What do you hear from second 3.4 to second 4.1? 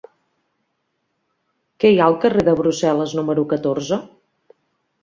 catorze?